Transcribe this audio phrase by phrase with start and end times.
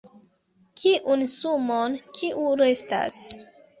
[0.83, 3.21] Kiun sumon kiu restas??